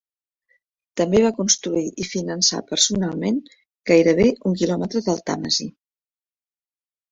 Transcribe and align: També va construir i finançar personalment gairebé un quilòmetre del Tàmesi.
També 1.01 1.19
va 1.25 1.31
construir 1.39 1.83
i 2.05 2.07
finançar 2.13 2.63
personalment 2.71 3.39
gairebé 3.93 4.27
un 4.51 4.59
quilòmetre 4.65 5.05
del 5.11 5.23
Tàmesi. 5.31 5.71